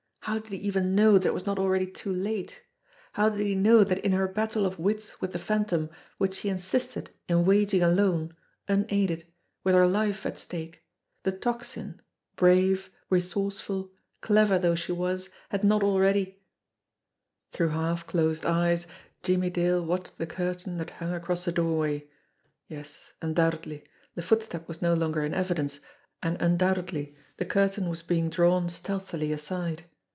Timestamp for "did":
0.37-0.51, 3.29-3.41